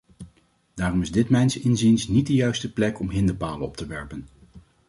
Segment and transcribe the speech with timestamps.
[0.73, 4.27] Daarom is dit mijns inziens niet de juiste plek om hinderpalen op te werpen.